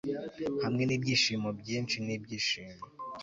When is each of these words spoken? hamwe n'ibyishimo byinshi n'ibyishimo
hamwe 0.63 0.83
n'ibyishimo 0.85 1.49
byinshi 1.59 1.97
n'ibyishimo 2.05 2.85